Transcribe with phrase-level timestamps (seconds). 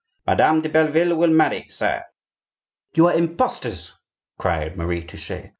[0.25, 2.05] "Madame de Belleville will marry, sire."
[2.95, 3.93] "You are imposters!"
[4.39, 5.49] cried Marie Touchet.